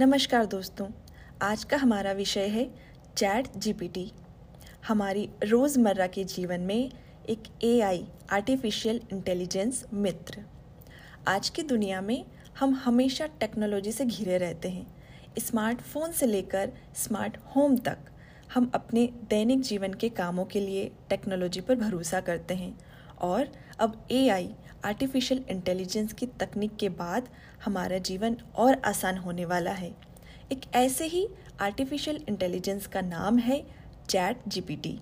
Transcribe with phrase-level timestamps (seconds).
[0.00, 0.86] नमस्कार दोस्तों,
[1.42, 2.64] आज का हमारा विषय है
[3.16, 4.12] चैट जीपीटी।
[4.88, 6.92] हमारी रोज़मर्रा के जीवन में
[7.28, 10.44] एक एआई आर्टिफिशियल इंटेलिजेंस मित्र।
[11.28, 12.24] आज की दुनिया में
[12.60, 14.86] हम हमेशा टेक्नोलॉजी से घिरे रहते हैं।
[15.38, 17.98] स्मार्टफ़ोन से लेकर स्मार्ट होम तक
[18.54, 22.78] हम अपने दैनिक जीवन के कामों के लिए टेक्नोलॉजी पर भरोसा करते हैं।
[23.18, 23.48] और
[23.78, 24.50] अब एआई
[24.84, 27.28] आर्टिफिशियल इंटेलिजेंस की तकनीक के बाद
[27.64, 29.94] हमारा जीवन और आसान होने वाला है।
[30.52, 31.28] एक ऐसे ही
[31.60, 33.62] आर्टिफिशियल इंटेलिजेंस का नाम है
[34.08, 34.98] चैट जीपीटी।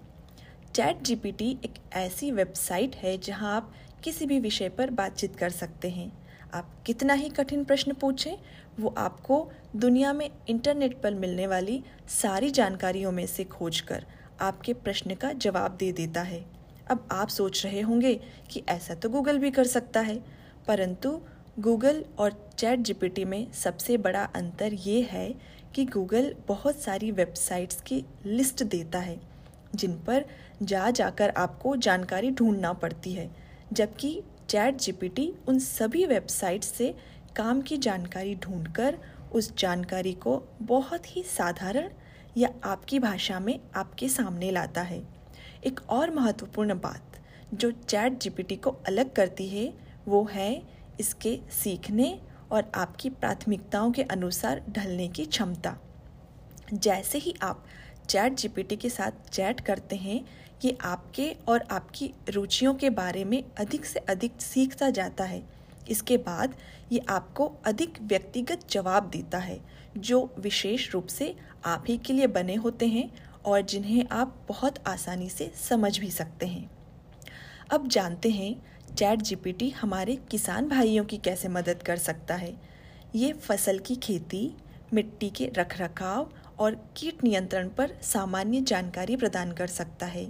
[0.74, 3.72] चैट जीपीटी एक ऐसी वेबसाइट है जहाँ आप
[4.04, 6.12] किसी भी विषय पर बातचीत कर सकते हैं।
[6.54, 8.36] आप कितना ही कठिन प्रश्न पूछें,
[8.80, 14.04] वो आपको दुनिया में इंटरनेट पर मिलने वाली सारी जानकारियों में से खोजकर
[14.40, 16.57] आपके प्रश्न का जवाब दे देता है।
[16.90, 18.14] अब आप सोच रहे होंगे
[18.50, 20.18] कि ऐसा तो गूगल भी कर सकता है।
[20.68, 21.20] परंतु
[21.58, 25.34] गूगल और चैट जीपीटी में सबसे बड़ा अंतर ये है
[25.74, 29.20] कि गूगल बहुत सारी वेबसाइट्स की लिस्ट देता है,
[29.74, 30.24] जिन पर
[30.62, 33.30] जा जाकर आपको जानकारी ढूंढना पड़ती है।
[33.72, 36.94] जबकि चैट जीपीटी उन सभी वेबसाइट्स से
[37.36, 38.98] काम की जानकारी ढूंढकर
[39.32, 41.90] उस जानकारी को बहुत ही साधारण
[42.36, 45.17] या आपकी भाषा में आपके सामने लाता है।
[45.66, 47.16] एक और महत्वपूर्ण बात
[47.54, 49.72] जो चैट जीपीटी को अलग करती है,
[50.08, 50.62] वो है
[51.00, 52.18] इसके सीखने
[52.52, 55.76] और आपकी प्राथमिकताओं के अनुसार ढलने की क्षमता।
[56.74, 57.64] जैसे ही आप
[58.08, 60.24] चैट जीपीटी के साथ चैट करते हैं,
[60.64, 65.42] ये आपके और आपकी रुचियों के बारे में अधिक से अधिक सीखता जाता है।
[65.90, 66.54] इसके बाद
[66.92, 69.60] ये आपको अधिक व्यक्तिगत जवाब देता है,
[69.96, 73.10] जो विशेष रूप से आप ही के लिए बने होते हैं
[73.48, 76.70] और जिन्हें आप बहुत आसानी से समझ भी सकते हैं।
[77.70, 78.54] अब जानते हैं,
[78.94, 82.54] चैट जीपीटी हमारे किसान भाइयों की कैसे मदद कर सकता है।
[83.14, 84.50] ये फ़सल की खेती,
[84.94, 90.26] मिट्टी के रखरखाव और कीट नियंत्रण पर सामान्य जानकारी प्रदान कर सकता है।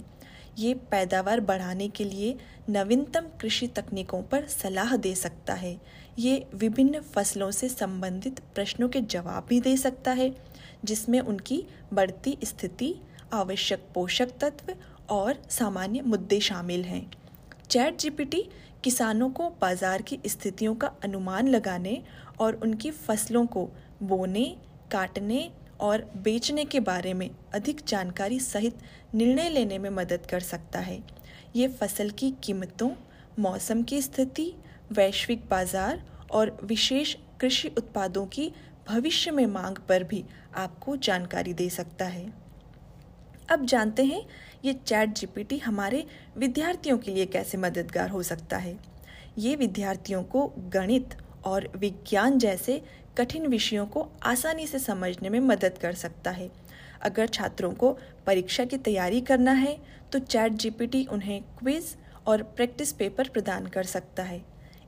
[0.59, 2.35] ये पैदावार बढ़ाने के लिए
[2.69, 5.77] नवीनतम कृषि तकनीकों पर सलाह दे सकता है।
[6.19, 10.33] ये विभिन्न फ़सलों से संबंधित प्रश्नों के जवाब भी दे सकता है,
[10.85, 11.63] जिसमें उनकी
[11.93, 12.95] बढ़ती स्थिति
[13.33, 14.73] आवश्यक पोषक तत्व
[15.09, 17.09] और सामान्य मुद्दे शामिल हैं।
[17.69, 18.43] चैट जीपीटी
[18.83, 22.01] किसानों को बाज़ार की स्थितियों का अनुमान लगाने
[22.39, 23.69] और उनकी फ़सलों को
[24.03, 24.45] बोने,
[24.91, 28.77] काटने और बेचने के बारे में अधिक जानकारी सहित
[29.15, 31.01] निर्णय लेने में मदद कर सकता है।
[31.55, 32.89] ये फ़सल की कीमतों,
[33.39, 34.53] मौसम की स्थिति,
[34.91, 38.51] वैश्विक बाज़ार और विशेष कृषि उत्पादों की
[38.87, 40.23] भविष्य में मांग पर भी
[40.55, 42.27] आपको जानकारी दे सकता है।
[43.49, 44.21] अब जानते हैं
[44.65, 46.03] ये चैट जीपीटी हमारे
[46.37, 48.77] विद्यार्थियों के लिए कैसे मददगार हो सकता है।
[49.37, 51.15] ये विद्यार्थियों को गणित
[51.45, 52.81] और विज्ञान जैसे
[53.17, 56.49] कठिन विषयों को आसानी से समझने में मदद कर सकता है।
[57.01, 57.91] अगर छात्रों को
[58.27, 59.77] परीक्षा की तैयारी करना है
[60.11, 61.95] तो चैट जीपीटी उन्हें क्विज
[62.27, 64.41] और प्रैक्टिस पेपर प्रदान कर सकता है।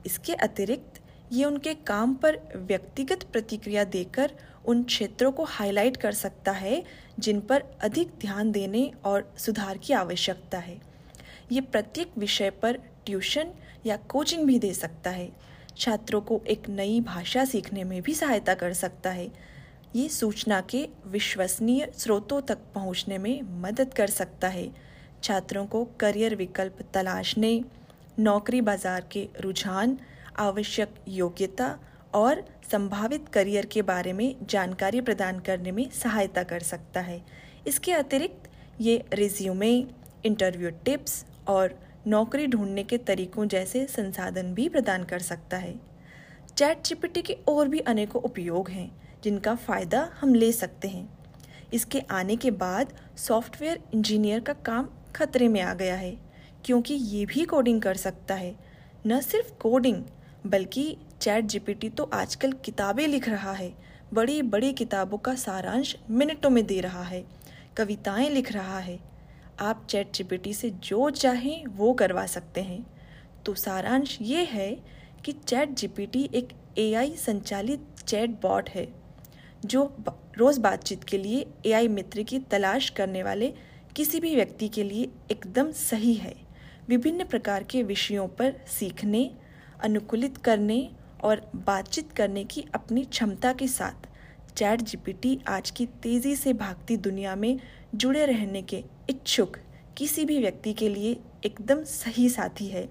[0.06, 1.00] इसके अतिरिक्त,
[1.32, 4.30] ये उनके काम पर व्यक्तिगत प्रतिक्रिया देकर
[4.64, 6.82] उन क्षेत्रों को हाईलाइट कर सकता है
[7.18, 10.80] जिन पर अधिक ध्यान देने और सुधार की आवश्यकता है।
[11.52, 13.50] ये प्रत्येक विषय पर ट्यूशन
[13.86, 15.30] या कोचिंग भी दे सकता है।
[15.78, 19.30] छात्रों को एक नई भाषा सीखने में भी सहायता कर सकता है।
[19.96, 24.70] ये सूचना के विश्वसनीय स्रोतों तक पहुँचने में मदद कर सकता है।
[25.22, 27.62] छात्रों को करियर विकल्प तलाशने,
[28.18, 29.98] नौकरी बाज़ार के रुझान,
[30.38, 31.78] आवश्यक योग्यता
[32.14, 37.20] और संभावित करियर के बारे में जानकारी प्रदान करने में सहायता कर सकता है।
[37.66, 38.50] इसके अतिरिक्त,
[38.80, 39.72] ये रिज्यूमे,
[40.24, 45.74] इंटरव्यू टिप्स और नौकरी ढूँढने के तरीकों जैसे संसाधन भी प्रदान कर सकता है।
[46.56, 48.90] चैट जीपीटी के और भी अनेकों उपयोग हैं,
[49.24, 51.08] जिनका फ़ायदा हम ले सकते हैं।
[51.72, 56.16] इसके आने के बाद सॉफ्टवेयर इंजीनियर का काम खतरे में आ गया है,
[56.64, 58.54] क्योंकि ये भी कोडिंग कर सकता है।
[59.06, 60.02] न सिर्फ़ कोडिंग
[60.44, 63.72] बल्कि चैट जीपीटी तो आजकल किताबें लिख रहा है
[64.12, 67.24] बड़ी बड़ी किताबों का सारांश मिनटों में दे रहा है,
[67.76, 68.98] कविताएँ लिख रहा है।
[69.60, 72.84] आप चैट जीपीटी से जो चाहें वो करवा सकते हैं।
[73.46, 74.70] तो सारांश ये है
[75.24, 76.48] कि चैट जीपीटी एक
[76.78, 78.88] एआई संचालित चैट बॉट है,
[79.64, 79.84] जो
[80.38, 83.52] रोज़ बातचीत के लिए एआई मित्र की तलाश करने वाले
[83.96, 86.34] किसी भी व्यक्ति के लिए एकदम सही है।
[86.88, 89.30] विभिन्न प्रकार के विषयों पर सीखने
[89.82, 90.90] अनुकूलित करने
[91.24, 94.08] और बातचीत करने की अपनी क्षमता के साथ।
[94.56, 97.60] चैट जीपीटी आज की तेज़ी से भागती दुनिया में
[97.94, 99.56] जुड़े रहने के इच्छुक
[99.96, 102.88] किसी भी व्यक्ति के लिए एकदम सही साथी है।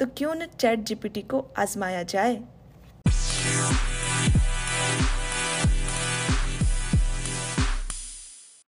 [0.00, 2.42] तो क्यों न चैट जीपीटी को आजमाया जाए?